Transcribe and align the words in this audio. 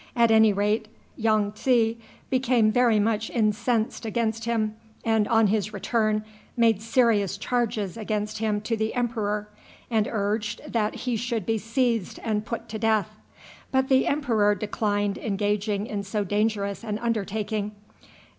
At 0.15 0.31
any 0.31 0.51
rate, 0.51 0.87
Yong 1.15 1.51
tsi 1.53 1.99
became 2.31 2.71
very 2.71 2.99
much 2.99 3.29
incensed 3.29 4.03
against 4.03 4.45
him, 4.45 4.75
and, 5.05 5.27
on 5.27 5.45
his 5.45 5.73
return, 5.73 6.25
made 6.57 6.81
serious 6.81 7.37
charges 7.37 7.97
against 7.97 8.39
him 8.39 8.61
to 8.61 8.75
the 8.75 8.95
emperor, 8.95 9.47
and 9.91 10.07
urged 10.11 10.59
that 10.67 10.95
he 11.05 11.15
should 11.15 11.45
be 11.45 11.59
seized 11.59 12.19
and 12.23 12.47
put 12.47 12.67
to 12.69 12.79
death. 12.79 13.09
But 13.71 13.89
the 13.89 14.07
emperor 14.07 14.55
declined 14.55 15.19
engaging 15.19 15.85
in 15.85 16.01
so 16.01 16.23
dangerous 16.23 16.83
an 16.83 16.97
undertaking. 16.97 17.73